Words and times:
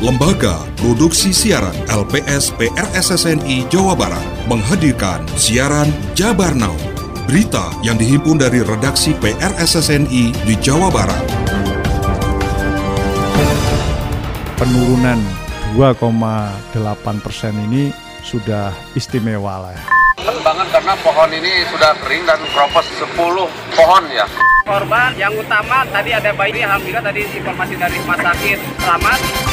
Lembaga 0.00 0.64
Produksi 0.80 1.28
Siaran 1.28 1.76
LPS 1.84 2.56
PRSSNI 2.56 3.68
Jawa 3.68 3.92
Barat 3.92 4.24
menghadirkan 4.48 5.28
siaran 5.36 5.92
Jabar 6.16 6.56
Now. 6.56 6.72
Berita 7.28 7.68
yang 7.84 8.00
dihimpun 8.00 8.40
dari 8.40 8.64
redaksi 8.64 9.12
PRSSNI 9.20 10.32
di 10.48 10.54
Jawa 10.56 10.88
Barat. 10.88 11.20
Penurunan 14.56 15.20
2,8 15.76 17.20
persen 17.20 17.52
ini 17.68 17.92
sudah 18.24 18.72
istimewa 18.96 19.68
lah 19.68 19.76
ya. 19.76 19.84
Perkembangan 20.16 20.66
karena 20.80 20.94
pohon 21.04 21.28
ini 21.28 21.52
sudah 21.68 21.92
kering 22.00 22.24
dan 22.24 22.40
kropos 22.56 22.88
10 23.04 23.76
pohon 23.76 24.04
ya. 24.08 24.24
Korban 24.64 25.12
yang 25.20 25.36
utama 25.36 25.84
tadi 25.92 26.16
ada 26.16 26.32
bayi, 26.32 26.64
alhamdulillah 26.64 27.04
tadi 27.04 27.20
informasi 27.36 27.76
dari 27.76 28.00
rumah 28.00 28.16
sakit 28.16 28.58
selamat. 28.80 29.49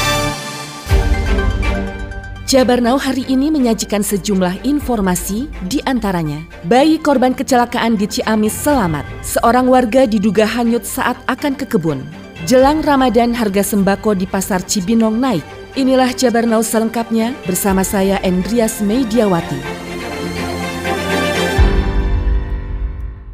Jabar 2.47 2.79
Now 2.79 2.95
hari 2.95 3.27
ini 3.27 3.51
menyajikan 3.51 3.99
sejumlah 3.99 4.63
informasi 4.63 5.51
di 5.67 5.83
antaranya. 5.83 6.47
Bayi 6.63 6.95
korban 6.95 7.35
kecelakaan 7.35 7.99
di 7.99 8.07
Ciamis 8.07 8.55
selamat. 8.55 9.03
Seorang 9.19 9.67
warga 9.67 10.07
diduga 10.07 10.47
hanyut 10.47 10.87
saat 10.87 11.19
akan 11.27 11.59
ke 11.59 11.67
kebun. 11.67 12.07
Jelang 12.47 12.79
Ramadan 12.79 13.35
harga 13.35 13.67
sembako 13.67 14.15
di 14.15 14.23
pasar 14.23 14.63
Cibinong 14.63 15.19
naik. 15.19 15.43
Inilah 15.75 16.15
Jabar 16.15 16.47
Now 16.47 16.63
selengkapnya 16.63 17.35
bersama 17.43 17.83
saya 17.83 18.15
Endrias 18.23 18.79
Mediawati. 18.79 19.86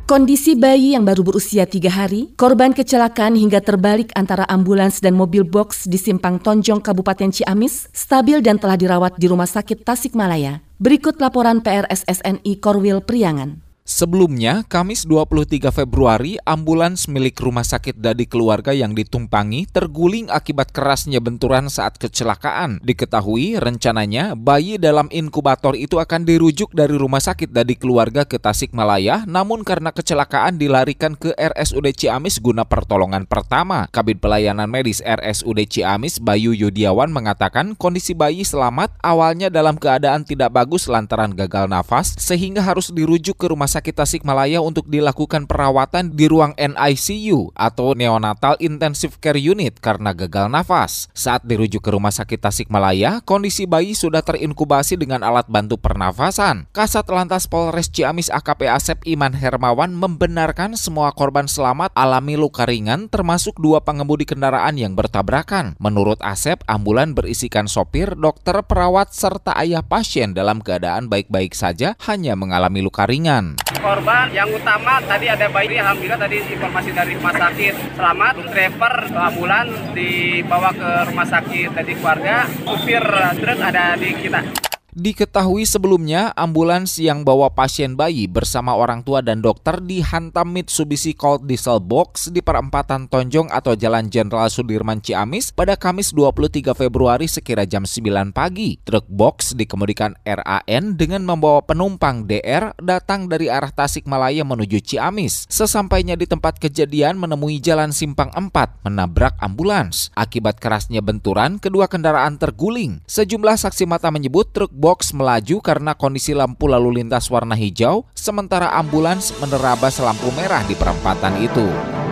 Kondisi 0.04 0.60
bayi 0.60 1.00
yang 1.00 1.08
baru 1.08 1.24
berusia 1.24 1.64
tiga 1.64 1.88
hari, 1.88 2.28
korban 2.36 2.76
kecelakaan 2.76 3.40
hingga 3.40 3.64
terbalik 3.64 4.12
antara 4.20 4.44
ambulans 4.52 5.00
dan 5.00 5.16
mobil 5.16 5.48
box 5.48 5.88
di 5.88 5.96
Simpang 5.96 6.44
Tonjong, 6.44 6.84
Kabupaten 6.84 7.32
Ciamis, 7.32 7.88
stabil 7.96 8.44
dan 8.44 8.60
telah 8.60 8.76
dirawat 8.76 9.16
di 9.16 9.32
Rumah 9.32 9.48
Sakit 9.48 9.88
Tasikmalaya. 9.88 10.60
Berikut 10.76 11.24
laporan 11.24 11.64
PRSSNI 11.64 12.60
Korwil 12.60 13.00
Priangan. 13.00 13.63
Sebelumnya, 13.84 14.64
Kamis 14.72 15.04
23 15.04 15.68
Februari, 15.68 16.40
ambulans 16.48 17.12
milik 17.12 17.36
rumah 17.44 17.68
sakit 17.68 18.00
Dadi 18.00 18.24
Keluarga 18.24 18.72
yang 18.72 18.96
ditumpangi 18.96 19.68
terguling 19.68 20.32
akibat 20.32 20.72
kerasnya 20.72 21.20
benturan 21.20 21.68
saat 21.68 22.00
kecelakaan. 22.00 22.80
Diketahui 22.80 23.60
rencananya 23.60 24.40
bayi 24.40 24.80
dalam 24.80 25.12
inkubator 25.12 25.76
itu 25.76 26.00
akan 26.00 26.24
dirujuk 26.24 26.72
dari 26.72 26.96
rumah 26.96 27.20
sakit 27.20 27.52
Dadi 27.52 27.76
Keluarga 27.76 28.24
ke 28.24 28.40
Tasikmalaya, 28.40 29.28
namun 29.28 29.68
karena 29.68 29.92
kecelakaan 29.92 30.56
dilarikan 30.56 31.20
ke 31.20 31.36
RSUD 31.36 31.92
Ciamis 31.92 32.40
guna 32.40 32.64
pertolongan 32.64 33.28
pertama. 33.28 33.92
Kabit 33.92 34.24
Pelayanan 34.24 34.72
Medis 34.72 35.04
RSUD 35.04 35.60
Ciamis 35.68 36.24
Bayu 36.24 36.56
Yudiawan 36.56 37.12
mengatakan 37.12 37.76
kondisi 37.76 38.16
bayi 38.16 38.48
selamat 38.48 38.96
awalnya 39.04 39.52
dalam 39.52 39.76
keadaan 39.76 40.24
tidak 40.24 40.56
bagus 40.56 40.88
lantaran 40.88 41.36
gagal 41.36 41.68
nafas 41.68 42.16
sehingga 42.16 42.64
harus 42.64 42.88
dirujuk 42.88 43.36
ke 43.36 43.52
rumah 43.52 43.73
Sakit 43.74 43.98
Tasikmalaya 43.98 44.62
untuk 44.62 44.86
dilakukan 44.86 45.50
perawatan 45.50 46.14
di 46.14 46.30
ruang 46.30 46.54
NICU 46.54 47.58
atau 47.58 47.98
Neonatal 47.98 48.62
Intensive 48.62 49.18
Care 49.18 49.42
Unit 49.42 49.82
karena 49.82 50.14
gagal 50.14 50.46
nafas. 50.46 51.10
Saat 51.18 51.50
dirujuk 51.50 51.82
ke 51.82 51.90
Rumah 51.90 52.14
Sakit 52.14 52.38
Tasikmalaya, 52.38 53.26
kondisi 53.26 53.66
bayi 53.66 53.98
sudah 53.98 54.22
terinkubasi 54.22 54.94
dengan 54.94 55.26
alat 55.26 55.50
bantu 55.50 55.82
pernafasan. 55.82 56.70
Kasat 56.70 57.10
Lantas 57.10 57.50
Polres 57.50 57.90
Ciamis 57.90 58.30
AKP 58.30 58.70
Asep 58.70 59.02
Iman 59.10 59.34
Hermawan 59.34 59.98
membenarkan 59.98 60.78
semua 60.78 61.10
korban 61.10 61.50
selamat 61.50 61.98
alami 61.98 62.38
luka 62.38 62.70
ringan 62.70 63.10
termasuk 63.10 63.58
dua 63.58 63.82
pengemudi 63.82 64.30
kendaraan 64.30 64.78
yang 64.78 64.94
bertabrakan. 64.94 65.74
Menurut 65.82 66.22
Asep, 66.22 66.62
ambulan 66.70 67.18
berisikan 67.18 67.66
sopir, 67.66 68.14
dokter, 68.14 68.62
perawat, 68.62 69.10
serta 69.18 69.58
ayah 69.58 69.82
pasien 69.82 70.38
dalam 70.38 70.62
keadaan 70.62 71.10
baik-baik 71.10 71.58
saja 71.58 71.98
hanya 72.06 72.38
mengalami 72.38 72.86
luka 72.86 73.10
ringan. 73.10 73.63
Korban 73.64 74.32
yang 74.36 74.52
utama 74.52 75.00
tadi 75.04 75.32
ada 75.32 75.48
bayi, 75.48 75.80
alhamdulillah 75.80 76.20
tadi 76.20 76.40
informasi 76.40 76.92
dari 76.92 77.16
rumah 77.16 77.36
sakit 77.36 77.96
selamat. 77.96 78.34
Driver 78.52 78.94
ambulan 79.12 79.68
dibawa 79.96 80.72
ke 80.76 80.90
rumah 81.12 81.28
sakit 81.28 81.72
tadi 81.72 81.92
keluarga. 81.96 82.48
Supir 82.48 83.04
truk 83.40 83.60
ada 83.60 83.96
di 83.96 84.10
kita. 84.20 84.73
Diketahui 84.94 85.66
sebelumnya, 85.66 86.30
ambulans 86.38 87.02
yang 87.02 87.26
bawa 87.26 87.50
pasien 87.50 87.98
bayi 87.98 88.30
bersama 88.30 88.78
orang 88.78 89.02
tua 89.02 89.26
dan 89.26 89.42
dokter 89.42 89.82
dihantam 89.82 90.54
Mitsubishi 90.54 91.18
Colt 91.18 91.50
Diesel 91.50 91.82
Box 91.82 92.30
di 92.30 92.46
perempatan 92.46 93.10
Tonjong 93.10 93.50
atau 93.50 93.74
Jalan 93.74 94.14
Jenderal 94.14 94.54
Sudirman 94.54 95.02
Ciamis 95.02 95.50
pada 95.50 95.74
Kamis 95.74 96.14
23 96.14 96.78
Februari 96.78 97.26
sekira 97.26 97.66
jam 97.66 97.90
9 97.90 98.38
pagi. 98.38 98.78
Truk 98.86 99.10
box 99.10 99.58
dikemudikan 99.58 100.14
RAN 100.22 100.94
dengan 100.94 101.26
membawa 101.26 101.66
penumpang 101.66 102.30
DR 102.30 102.78
datang 102.78 103.26
dari 103.26 103.50
arah 103.50 103.74
Tasikmalaya 103.74 104.46
menuju 104.46 104.78
Ciamis. 104.78 105.50
Sesampainya 105.50 106.14
di 106.14 106.30
tempat 106.30 106.62
kejadian 106.62 107.18
menemui 107.18 107.58
jalan 107.58 107.90
Simpang 107.90 108.30
4 108.30 108.86
menabrak 108.86 109.42
ambulans. 109.42 110.14
Akibat 110.14 110.62
kerasnya 110.62 111.02
benturan, 111.02 111.58
kedua 111.58 111.90
kendaraan 111.90 112.38
terguling. 112.38 113.02
Sejumlah 113.10 113.58
saksi 113.58 113.90
mata 113.90 114.14
menyebut 114.14 114.54
truk 114.54 114.83
box 114.84 115.16
melaju 115.16 115.64
karena 115.64 115.96
kondisi 115.96 116.36
lampu 116.36 116.68
lalu 116.68 117.00
lintas 117.00 117.32
warna 117.32 117.56
hijau, 117.56 118.04
sementara 118.12 118.76
ambulans 118.76 119.32
menerabas 119.40 120.04
lampu 120.04 120.28
merah 120.36 120.60
di 120.68 120.76
perempatan 120.76 121.40
itu. 121.40 122.03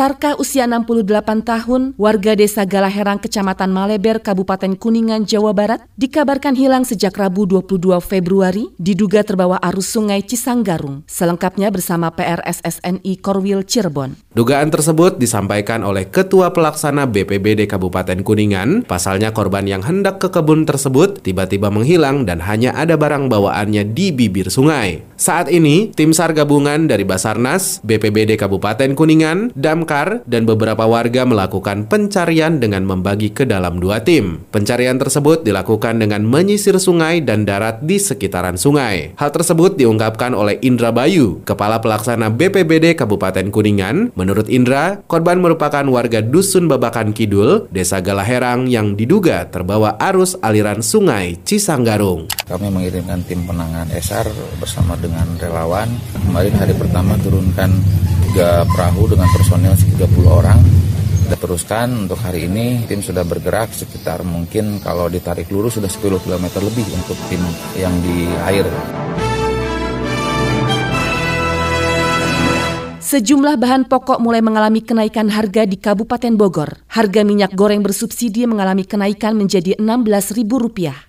Sarka 0.00 0.32
usia 0.40 0.64
68 0.64 1.44
tahun, 1.44 1.92
warga 2.00 2.32
desa 2.32 2.64
Galaherang, 2.64 3.20
Kecamatan 3.20 3.68
Maleber, 3.68 4.16
Kabupaten 4.24 4.72
Kuningan, 4.72 5.28
Jawa 5.28 5.52
Barat, 5.52 5.84
dikabarkan 6.00 6.56
hilang 6.56 6.88
sejak 6.88 7.12
Rabu 7.12 7.44
22 7.44 8.00
Februari, 8.00 8.72
diduga 8.80 9.20
terbawa 9.20 9.60
arus 9.60 9.92
sungai 9.92 10.24
Cisanggarung. 10.24 11.04
Selengkapnya 11.04 11.68
bersama 11.68 12.08
PRSSNI 12.16 13.12
Korwil 13.20 13.60
Cirebon. 13.68 14.16
Dugaan 14.32 14.72
tersebut 14.72 15.20
disampaikan 15.20 15.84
oleh 15.84 16.08
Ketua 16.08 16.48
Pelaksana 16.56 17.04
BPBD 17.04 17.68
Kabupaten 17.68 18.24
Kuningan, 18.24 18.88
pasalnya 18.88 19.36
korban 19.36 19.68
yang 19.68 19.84
hendak 19.84 20.16
ke 20.16 20.32
kebun 20.32 20.64
tersebut 20.64 21.20
tiba-tiba 21.20 21.68
menghilang 21.68 22.24
dan 22.24 22.40
hanya 22.40 22.72
ada 22.72 22.96
barang 22.96 23.28
bawaannya 23.28 23.92
di 23.92 24.16
bibir 24.16 24.48
sungai. 24.48 25.04
Saat 25.20 25.52
ini, 25.52 25.92
tim 25.92 26.16
SAR 26.16 26.32
gabungan 26.32 26.88
dari 26.88 27.04
Basarnas, 27.04 27.84
BPBD 27.84 28.40
Kabupaten 28.40 28.96
Kuningan, 28.96 29.52
Damkar, 29.52 29.89
dan 30.22 30.46
beberapa 30.46 30.86
warga 30.86 31.26
melakukan 31.26 31.90
pencarian 31.90 32.62
dengan 32.62 32.86
membagi 32.86 33.34
ke 33.34 33.42
dalam 33.42 33.82
dua 33.82 34.06
tim. 34.06 34.46
Pencarian 34.54 35.02
tersebut 35.02 35.42
dilakukan 35.42 35.98
dengan 35.98 36.22
menyisir 36.22 36.78
sungai 36.78 37.18
dan 37.18 37.42
darat 37.42 37.82
di 37.82 37.98
sekitaran 37.98 38.54
sungai. 38.54 39.18
Hal 39.18 39.34
tersebut 39.34 39.74
diungkapkan 39.74 40.30
oleh 40.30 40.62
Indra 40.62 40.94
Bayu, 40.94 41.42
Kepala 41.42 41.82
Pelaksana 41.82 42.30
BPBD 42.30 42.94
Kabupaten 42.94 43.50
Kuningan. 43.50 44.14
Menurut 44.14 44.46
Indra, 44.46 45.02
korban 45.10 45.42
merupakan 45.42 45.82
warga 45.90 46.22
Dusun 46.22 46.70
Babakan 46.70 47.10
Kidul, 47.10 47.66
Desa 47.74 47.98
Galaherang 47.98 48.70
yang 48.70 48.94
diduga 48.94 49.50
terbawa 49.50 49.98
arus 49.98 50.38
aliran 50.38 50.86
sungai 50.86 51.34
Cisanggarung. 51.42 52.30
Kami 52.46 52.70
mengirimkan 52.70 53.26
tim 53.26 53.42
penanganan 53.42 53.90
SAR 53.98 54.30
bersama 54.62 54.94
dengan 55.02 55.26
relawan. 55.42 55.90
Kemarin 56.14 56.54
hari 56.54 56.74
pertama 56.78 57.18
turunkan 57.18 57.74
tiga 58.30 58.62
perahu 58.62 59.10
dengan 59.10 59.26
personel 59.34 59.74
30 59.74 60.06
orang. 60.30 60.62
Teruskan 61.34 62.06
untuk 62.06 62.18
hari 62.22 62.46
ini 62.46 62.86
tim 62.86 63.02
sudah 63.02 63.26
bergerak 63.26 63.74
sekitar 63.74 64.22
mungkin 64.22 64.78
kalau 64.78 65.10
ditarik 65.10 65.50
lurus 65.50 65.82
sudah 65.82 65.90
10 65.90 66.22
km 66.22 66.46
lebih 66.62 66.86
untuk 66.94 67.18
tim 67.26 67.42
yang 67.74 67.90
di 68.06 68.30
air. 68.46 68.66
Sejumlah 73.02 73.58
bahan 73.58 73.90
pokok 73.90 74.22
mulai 74.22 74.38
mengalami 74.38 74.86
kenaikan 74.86 75.26
harga 75.26 75.66
di 75.66 75.74
Kabupaten 75.74 76.38
Bogor. 76.38 76.86
Harga 76.94 77.26
minyak 77.26 77.58
goreng 77.58 77.82
bersubsidi 77.82 78.46
mengalami 78.46 78.86
kenaikan 78.86 79.34
menjadi 79.34 79.74
Rp16.000. 79.82 80.46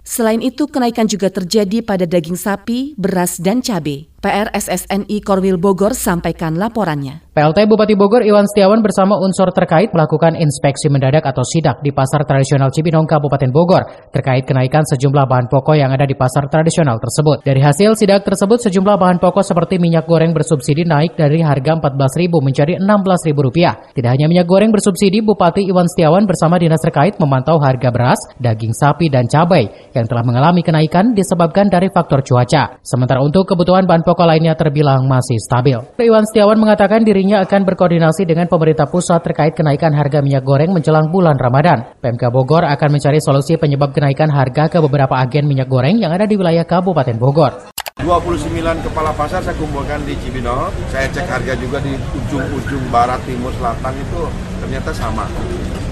Selain 0.01 0.41
itu, 0.41 0.65
kenaikan 0.65 1.05
juga 1.05 1.29
terjadi 1.29 1.85
pada 1.85 2.09
daging 2.09 2.41
sapi, 2.41 2.97
beras, 2.97 3.37
dan 3.37 3.61
cabai. 3.61 4.10
PRSSNI 4.21 5.17
Korwil 5.25 5.57
Bogor 5.57 5.97
sampaikan 5.97 6.53
laporannya. 6.53 7.25
PLT 7.33 7.65
Bupati 7.65 7.97
Bogor 7.97 8.21
Iwan 8.21 8.45
Setiawan 8.45 8.85
bersama 8.85 9.17
unsur 9.17 9.49
terkait 9.49 9.89
melakukan 9.97 10.37
inspeksi 10.37 10.93
mendadak 10.93 11.25
atau 11.25 11.41
sidak 11.41 11.81
di 11.81 11.89
Pasar 11.89 12.21
Tradisional 12.29 12.69
Cibinong 12.69 13.09
Kabupaten 13.09 13.49
Bogor 13.49 13.81
terkait 14.13 14.45
kenaikan 14.45 14.85
sejumlah 14.85 15.25
bahan 15.25 15.49
pokok 15.49 15.73
yang 15.73 15.89
ada 15.89 16.05
di 16.05 16.13
pasar 16.13 16.45
tradisional 16.53 17.01
tersebut. 17.01 17.41
Dari 17.41 17.65
hasil 17.65 17.97
sidak 17.97 18.21
tersebut 18.21 18.61
sejumlah 18.61 18.93
bahan 18.93 19.17
pokok 19.17 19.41
seperti 19.41 19.81
minyak 19.81 20.05
goreng 20.05 20.37
bersubsidi 20.37 20.85
naik 20.85 21.17
dari 21.17 21.41
harga 21.41 21.81
Rp14.000 21.81 22.33
menjadi 22.45 22.73
Rp16.000. 22.77 23.95
Tidak 23.97 24.11
hanya 24.11 24.27
minyak 24.29 24.45
goreng 24.45 24.69
bersubsidi, 24.69 25.25
Bupati 25.25 25.65
Iwan 25.65 25.89
Setiawan 25.89 26.29
bersama 26.29 26.61
dinas 26.61 26.83
terkait 26.83 27.17
memantau 27.17 27.57
harga 27.57 27.89
beras, 27.89 28.21
daging 28.37 28.75
sapi 28.77 29.09
dan 29.09 29.25
cabai 29.25 29.65
yang 29.97 30.05
telah 30.05 30.21
mengalami 30.21 30.61
kenaikan 30.61 31.17
disebabkan 31.17 31.73
dari 31.73 31.89
faktor 31.89 32.21
cuaca. 32.21 32.77
Sementara 32.85 33.23
untuk 33.23 33.47
kebutuhan 33.47 33.87
bahan 33.89 34.03
pokok 34.03 34.10
pokok 34.11 34.27
lainnya 34.27 34.51
terbilang 34.59 35.07
masih 35.07 35.39
stabil. 35.39 35.79
Iwan 35.95 36.27
Setiawan 36.27 36.59
mengatakan 36.59 37.07
dirinya 37.07 37.39
akan 37.47 37.63
berkoordinasi 37.63 38.27
dengan 38.27 38.51
pemerintah 38.51 38.91
pusat 38.91 39.23
terkait 39.23 39.55
kenaikan 39.55 39.95
harga 39.95 40.19
minyak 40.19 40.43
goreng 40.43 40.75
menjelang 40.75 41.07
bulan 41.07 41.39
Ramadan. 41.39 41.95
PMK 42.03 42.27
Bogor 42.27 42.67
akan 42.67 42.89
mencari 42.91 43.23
solusi 43.23 43.55
penyebab 43.55 43.95
kenaikan 43.95 44.27
harga 44.27 44.67
ke 44.67 44.83
beberapa 44.83 45.15
agen 45.15 45.47
minyak 45.47 45.71
goreng 45.71 45.95
yang 45.95 46.11
ada 46.11 46.27
di 46.27 46.35
wilayah 46.35 46.67
Kabupaten 46.67 47.15
Bogor. 47.15 47.71
29 48.03 48.51
kepala 48.91 49.15
pasar 49.15 49.39
saya 49.45 49.55
kumpulkan 49.55 50.03
di 50.03 50.17
Cibinong. 50.19 50.73
Saya 50.91 51.07
cek 51.07 51.27
harga 51.31 51.53
juga 51.55 51.79
di 51.79 51.95
ujung-ujung 51.95 52.83
barat, 52.91 53.21
timur, 53.23 53.53
selatan 53.55 53.95
itu 53.95 54.21
ternyata 54.59 54.91
sama. 54.91 55.23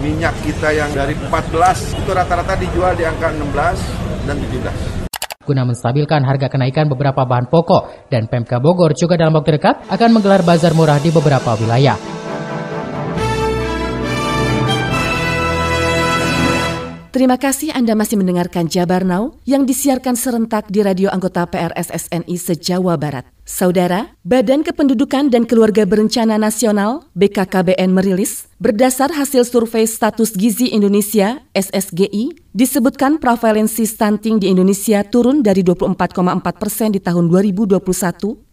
Minyak 0.03 0.35
kita 0.43 0.75
yang 0.75 0.91
dari 0.91 1.15
14 1.15 1.95
itu 1.95 2.09
rata-rata 2.11 2.59
dijual 2.59 2.97
di 2.99 3.07
angka 3.07 3.31
16 3.31 4.27
dan 4.27 4.35
17 4.35 4.98
guna 5.49 5.65
menstabilkan 5.65 6.21
harga 6.21 6.53
kenaikan 6.53 6.85
beberapa 6.85 7.25
bahan 7.25 7.49
pokok 7.49 8.13
dan 8.13 8.29
Pemka 8.29 8.61
Bogor 8.61 8.93
juga 8.93 9.17
dalam 9.17 9.33
waktu 9.33 9.57
dekat 9.57 9.89
akan 9.89 10.09
menggelar 10.13 10.45
bazar 10.45 10.77
murah 10.77 11.01
di 11.01 11.09
beberapa 11.09 11.57
wilayah. 11.57 12.18
Terima 17.09 17.41
kasih 17.41 17.73
Anda 17.73 17.97
masih 17.97 18.21
mendengarkan 18.21 18.69
Jabar 18.69 19.01
Now 19.01 19.33
yang 19.41 19.65
disiarkan 19.65 20.13
serentak 20.13 20.69
di 20.69 20.85
radio 20.85 21.09
anggota 21.09 21.49
PRSSNI 21.49 22.37
se-Jawa 22.37 23.01
Barat. 23.01 23.25
Saudara, 23.49 24.13
Badan 24.21 24.61
Kependudukan 24.61 25.33
dan 25.33 25.49
Keluarga 25.49 25.89
Berencana 25.89 26.37
Nasional 26.37 27.09
(BKKBN) 27.17 27.97
merilis 27.97 28.45
berdasar 28.61 29.09
hasil 29.09 29.41
survei 29.41 29.89
status 29.89 30.37
gizi 30.37 30.69
Indonesia 30.69 31.41
(SSGI) 31.57 32.53
disebutkan 32.53 33.17
prevalensi 33.17 33.89
stunting 33.89 34.37
di 34.37 34.53
Indonesia 34.53 35.01
turun 35.01 35.41
dari 35.41 35.65
24,4 35.65 35.97
persen 36.61 36.93
di 36.93 37.01
tahun 37.01 37.25
2021 37.25 37.81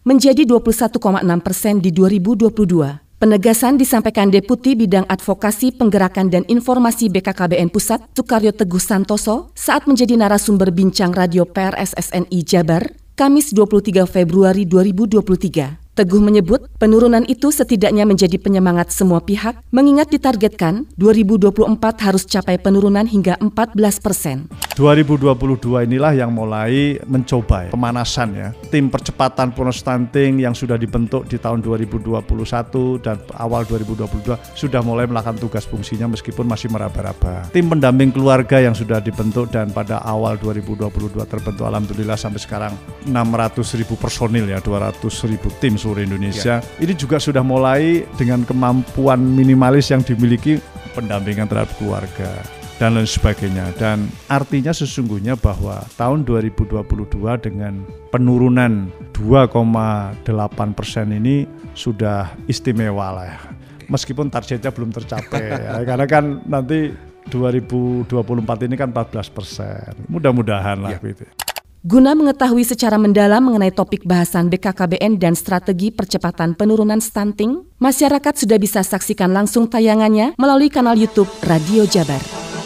menjadi 0.01 0.41
21,6 0.49 0.97
persen 1.45 1.77
di 1.77 1.93
2022. 1.93 3.06
Penegasan 3.17 3.81
disampaikan 3.81 4.29
Deputi 4.29 4.77
Bidang 4.77 5.09
Advokasi 5.09 5.73
Penggerakan 5.73 6.29
dan 6.29 6.45
Informasi 6.45 7.09
BKKBN 7.09 7.73
Pusat, 7.73 8.13
Sukaryo 8.13 8.53
Teguh 8.53 8.77
Santoso, 8.77 9.49
saat 9.57 9.89
menjadi 9.89 10.13
narasumber 10.13 10.69
bincang 10.69 11.17
radio 11.17 11.41
PRSSNI 11.41 12.39
Jabar, 12.45 12.93
Kamis 13.17 13.49
23 13.57 14.05
Februari 14.05 14.69
2023. 14.69 15.86
Teguh 15.97 16.21
menyebut 16.21 16.69
penurunan 16.77 17.25
itu 17.25 17.49
setidaknya 17.49 18.05
menjadi 18.05 18.37
penyemangat 18.37 18.93
semua 18.93 19.17
pihak 19.17 19.65
mengingat 19.73 20.13
ditargetkan 20.13 20.85
2024 20.93 21.57
harus 22.05 22.21
capai 22.29 22.61
penurunan 22.61 23.01
hingga 23.09 23.33
14 23.41 23.73
persen. 23.97 24.45
2022 24.77 25.89
inilah 25.89 26.13
yang 26.13 26.29
mulai 26.29 27.01
mencoba 27.09 27.65
ya, 27.65 27.69
pemanasan 27.73 28.29
ya. 28.37 28.53
Tim 28.69 28.93
percepatan 28.93 29.49
stunting 29.73 30.45
yang 30.45 30.53
sudah 30.53 30.77
dibentuk 30.77 31.25
di 31.25 31.41
tahun 31.41 31.65
2021 31.65 32.21
dan 33.01 33.17
awal 33.41 33.65
2022 33.65 34.37
sudah 34.53 34.85
mulai 34.85 35.09
melakukan 35.09 35.41
tugas 35.41 35.65
fungsinya 35.65 36.13
meskipun 36.13 36.45
masih 36.45 36.69
meraba-raba. 36.69 37.49
Tim 37.49 37.73
pendamping 37.73 38.13
keluarga 38.13 38.61
yang 38.61 38.77
sudah 38.77 39.01
dibentuk 39.01 39.49
dan 39.49 39.73
pada 39.73 39.97
awal 40.05 40.37
2022 40.37 41.17
terbentuk 41.25 41.65
alhamdulillah 41.65 42.13
sampai 42.13 42.37
sekarang 42.37 42.77
600 43.09 43.81
ribu 43.81 43.97
personil 43.97 44.45
ya 44.45 44.61
200 44.61 45.01
ribu 45.25 45.49
tim 45.57 45.73
seluruh 45.87 46.03
Indonesia. 46.03 46.59
Ya. 46.59 46.83
Ini 46.83 46.91
juga 46.99 47.15
sudah 47.15 47.39
mulai 47.39 48.03
dengan 48.19 48.43
kemampuan 48.43 49.23
minimalis 49.23 49.87
yang 49.87 50.03
dimiliki 50.03 50.59
pendampingan 50.91 51.47
terhadap 51.47 51.71
keluarga 51.79 52.27
dan 52.75 52.99
lain 52.99 53.07
sebagainya. 53.07 53.71
Dan 53.79 54.11
artinya 54.27 54.75
sesungguhnya 54.75 55.39
bahwa 55.39 55.79
tahun 55.95 56.27
2022 56.27 56.83
dengan 57.39 57.87
penurunan 58.11 58.91
2,8 59.15 60.19
persen 60.75 61.15
ini 61.15 61.47
sudah 61.71 62.35
istimewa 62.51 63.15
lah 63.15 63.27
ya. 63.31 63.39
Meskipun 63.87 64.27
targetnya 64.27 64.75
belum 64.75 64.91
tercapai 64.91 65.39
ya, 65.71 65.79
karena 65.87 66.05
kan 66.11 66.43
nanti 66.43 66.91
2024 67.31 68.11
ini 68.67 68.75
kan 68.75 68.91
14 68.91 69.31
persen. 69.31 69.95
Mudah-mudahan 70.11 70.83
lah 70.83 70.99
ya. 70.99 70.99
gitu. 70.99 71.23
Guna 71.85 72.17
mengetahui 72.17 72.65
secara 72.65 72.97
mendalam 72.97 73.37
mengenai 73.37 73.69
topik 73.69 74.01
bahasan 74.01 74.49
BKKBN 74.49 75.21
dan 75.21 75.37
strategi 75.37 75.93
percepatan 75.93 76.57
penurunan 76.57 76.97
stunting, 76.97 77.69
masyarakat 77.77 78.33
sudah 78.33 78.57
bisa 78.57 78.81
saksikan 78.81 79.29
langsung 79.29 79.69
tayangannya 79.69 80.33
melalui 80.41 80.73
kanal 80.73 80.97
YouTube 80.97 81.29
Radio 81.45 81.85
Jabar. 81.85 82.56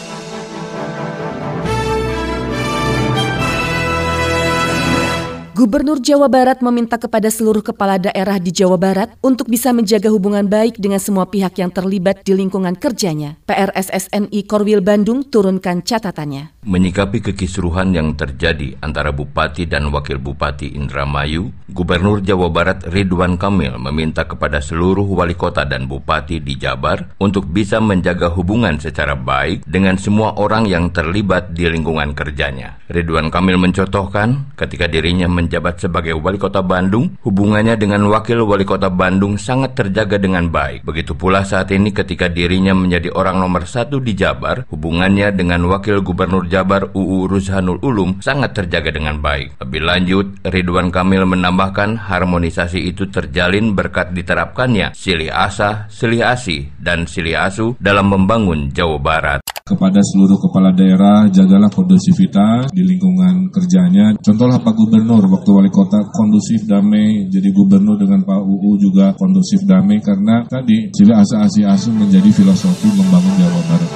Gubernur 5.62 6.02
Jawa 6.02 6.26
Barat 6.26 6.58
meminta 6.58 6.98
kepada 6.98 7.30
seluruh 7.30 7.62
kepala 7.62 7.94
daerah 7.94 8.42
di 8.42 8.50
Jawa 8.50 8.74
Barat 8.74 9.14
untuk 9.22 9.46
bisa 9.46 9.70
menjaga 9.70 10.10
hubungan 10.10 10.42
baik 10.50 10.74
dengan 10.74 10.98
semua 10.98 11.30
pihak 11.30 11.54
yang 11.54 11.70
terlibat 11.70 12.26
di 12.26 12.34
lingkungan 12.34 12.74
kerjanya. 12.74 13.38
PRSSNI 13.46 14.42
Korwil 14.42 14.82
Bandung 14.82 15.22
turunkan 15.22 15.86
catatannya. 15.86 16.66
Menyikapi 16.66 17.22
kekisruhan 17.22 17.94
yang 17.94 18.18
terjadi 18.18 18.74
antara 18.82 19.14
Bupati 19.14 19.70
dan 19.70 19.94
Wakil 19.94 20.18
Bupati 20.18 20.74
Indramayu, 20.74 21.54
Gubernur 21.70 22.18
Jawa 22.26 22.50
Barat 22.50 22.82
Ridwan 22.90 23.38
Kamil 23.38 23.78
meminta 23.78 24.26
kepada 24.26 24.58
seluruh 24.58 25.06
wali 25.06 25.38
kota 25.38 25.62
dan 25.62 25.86
bupati 25.86 26.42
di 26.42 26.58
Jabar 26.58 27.14
untuk 27.22 27.46
bisa 27.46 27.78
menjaga 27.78 28.34
hubungan 28.34 28.82
secara 28.82 29.14
baik 29.14 29.62
dengan 29.62 29.94
semua 29.94 30.34
orang 30.42 30.66
yang 30.66 30.90
terlibat 30.90 31.54
di 31.54 31.70
lingkungan 31.70 32.18
kerjanya. 32.18 32.82
Ridwan 32.90 33.30
Kamil 33.30 33.62
mencontohkan 33.62 34.52
ketika 34.58 34.90
dirinya 34.90 35.30
menjaga 35.30 35.51
menjabat 35.52 35.84
sebagai 35.84 36.16
wali 36.16 36.40
kota 36.40 36.64
Bandung, 36.64 37.12
hubungannya 37.28 37.76
dengan 37.76 38.08
wakil 38.08 38.40
wali 38.48 38.64
kota 38.64 38.88
Bandung 38.88 39.36
sangat 39.36 39.76
terjaga 39.76 40.16
dengan 40.16 40.48
baik. 40.48 40.80
Begitu 40.80 41.12
pula 41.12 41.44
saat 41.44 41.68
ini 41.76 41.92
ketika 41.92 42.32
dirinya 42.32 42.72
menjadi 42.72 43.12
orang 43.12 43.36
nomor 43.36 43.68
satu 43.68 44.00
di 44.00 44.16
Jabar, 44.16 44.64
hubungannya 44.72 45.28
dengan 45.36 45.68
wakil 45.68 46.00
gubernur 46.00 46.48
Jabar 46.48 46.88
UU 46.96 47.28
Ruzhanul 47.28 47.84
Ulum 47.84 48.24
sangat 48.24 48.56
terjaga 48.56 48.96
dengan 48.96 49.20
baik. 49.20 49.60
Lebih 49.60 49.82
lanjut, 49.84 50.26
Ridwan 50.40 50.88
Kamil 50.88 51.28
menambahkan 51.28 52.00
harmonisasi 52.00 52.88
itu 52.88 53.12
terjalin 53.12 53.76
berkat 53.76 54.16
diterapkannya 54.16 54.96
silih 54.96 55.28
asah, 55.28 55.92
silih 55.92 56.32
asih, 56.32 56.72
dan 56.80 57.04
silih 57.04 57.36
asu 57.36 57.76
dalam 57.76 58.08
membangun 58.08 58.72
Jawa 58.72 58.96
Barat 58.96 59.42
kepada 59.62 60.02
seluruh 60.02 60.36
kepala 60.42 60.74
daerah 60.74 61.30
jagalah 61.30 61.70
kondusivitas 61.70 62.68
di 62.74 62.82
lingkungan 62.82 63.48
kerjanya. 63.48 64.12
Contohlah 64.18 64.58
Pak 64.60 64.74
Gubernur 64.74 65.24
waktu 65.32 65.48
wali 65.48 65.70
kota 65.72 66.04
kondusif 66.12 66.68
damai, 66.68 67.32
jadi 67.32 67.48
gubernur 67.56 67.96
dengan 67.96 68.20
Pak 68.20 68.40
UU 68.44 68.76
juga 68.76 69.16
kondusif 69.16 69.64
damai 69.64 70.04
karena 70.04 70.44
tadi 70.44 70.92
sila 70.92 71.24
asa 71.24 71.48
asi 71.48 71.64
asu 71.64 71.88
menjadi 71.88 72.28
filosofi 72.28 72.92
membangun 72.92 73.34
Jawa 73.40 73.62
Barat. 73.72 73.92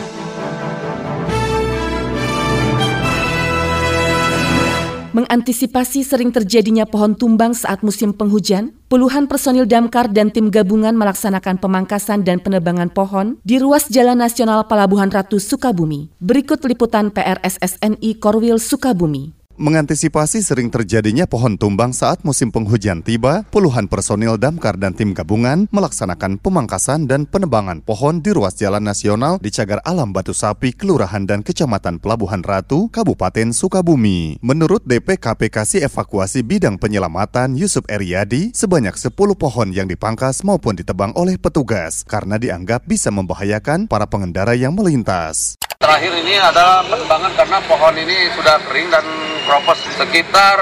Mengantisipasi 5.16 6.04
sering 6.04 6.28
terjadinya 6.28 6.84
pohon 6.84 7.16
tumbang 7.16 7.56
saat 7.56 7.80
musim 7.80 8.12
penghujan, 8.12 8.76
puluhan 8.92 9.24
personil 9.24 9.64
damkar 9.64 10.12
dan 10.12 10.28
tim 10.28 10.52
gabungan 10.52 10.92
melaksanakan 10.92 11.56
pemangkasan 11.56 12.20
dan 12.20 12.36
penebangan 12.36 12.92
pohon 12.92 13.40
di 13.40 13.56
ruas 13.56 13.88
Jalan 13.88 14.20
Nasional 14.20 14.68
Pelabuhan 14.68 15.08
Ratu 15.08 15.40
Sukabumi. 15.40 16.12
Berikut 16.20 16.60
liputan 16.68 17.08
PRSSNI 17.08 18.20
Korwil 18.20 18.60
Sukabumi. 18.60 19.45
Mengantisipasi 19.56 20.44
sering 20.44 20.68
terjadinya 20.68 21.24
pohon 21.24 21.56
tumbang 21.56 21.96
saat 21.96 22.20
musim 22.28 22.52
penghujan 22.52 23.00
tiba, 23.00 23.40
puluhan 23.48 23.88
personil 23.88 24.36
damkar 24.36 24.76
dan 24.76 24.92
tim 24.92 25.16
gabungan 25.16 25.64
melaksanakan 25.72 26.36
pemangkasan 26.36 27.08
dan 27.08 27.24
penebangan 27.24 27.80
pohon 27.80 28.20
di 28.20 28.36
ruas 28.36 28.52
jalan 28.60 28.84
nasional 28.84 29.40
di 29.40 29.48
Cagar 29.48 29.80
Alam 29.88 30.12
Batu 30.12 30.36
Sapi, 30.36 30.76
Kelurahan 30.76 31.24
dan 31.24 31.40
Kecamatan 31.40 32.04
Pelabuhan 32.04 32.44
Ratu, 32.44 32.92
Kabupaten 32.92 33.56
Sukabumi. 33.56 34.36
Menurut 34.44 34.84
DP 34.84 35.16
KPKC 35.16 35.88
Evakuasi 35.88 36.44
Bidang 36.44 36.76
Penyelamatan 36.76 37.56
Yusuf 37.56 37.88
Eryadi, 37.88 38.52
sebanyak 38.52 38.92
10 38.92 39.16
pohon 39.40 39.72
yang 39.72 39.88
dipangkas 39.88 40.44
maupun 40.44 40.76
ditebang 40.76 41.16
oleh 41.16 41.40
petugas 41.40 42.04
karena 42.04 42.36
dianggap 42.36 42.84
bisa 42.84 43.08
membahayakan 43.08 43.88
para 43.88 44.04
pengendara 44.04 44.52
yang 44.52 44.76
melintas. 44.76 45.56
Terakhir 45.80 46.12
ini 46.12 46.36
adalah 46.36 46.84
penebangan 46.84 47.32
karena 47.40 47.58
pohon 47.64 47.94
ini 47.96 48.16
sudah 48.36 48.60
kering 48.68 48.88
dan 48.92 49.25
kropos 49.46 49.78
sekitar 49.94 50.58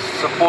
10 0.00 0.40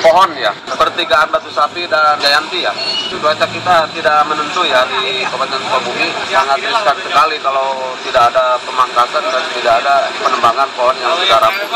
pohon 0.00 0.30
ya. 0.40 0.56
Pertigaan 0.72 1.28
batu 1.28 1.52
sapi 1.52 1.84
dan 1.84 2.16
jayanti 2.16 2.64
ya. 2.64 2.72
Cuaca 3.12 3.46
kita 3.46 3.84
tidak 3.92 4.24
menentu 4.24 4.64
ya 4.64 4.82
di 4.88 5.22
Kabupaten 5.28 5.60
Sukabumi. 5.60 6.08
Sangat 6.32 6.58
riskan 6.64 6.96
sekali 7.04 7.36
kalau 7.44 7.92
tidak 8.02 8.32
ada 8.32 8.56
pemangkasan 8.64 9.22
dan 9.22 9.44
tidak 9.52 9.74
ada 9.84 9.96
penembangan 10.16 10.68
pohon 10.72 10.96
yang 10.96 11.12
sudah 11.20 11.38
rapuh 11.42 11.68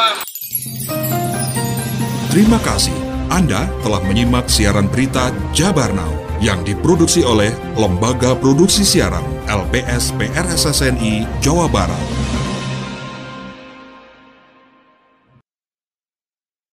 Terima 2.31 2.59
kasih 2.62 2.95
Anda 3.26 3.67
telah 3.83 3.99
menyimak 4.07 4.47
siaran 4.47 4.87
berita 4.87 5.35
Jabar 5.50 5.90
Now 5.90 6.14
yang 6.38 6.62
diproduksi 6.62 7.26
oleh 7.26 7.50
Lembaga 7.75 8.38
Produksi 8.38 8.87
Siaran 8.87 9.26
LPS 9.50 10.14
PRSSNI 10.14 11.26
Jawa 11.43 11.67
Barat. 11.67 12.29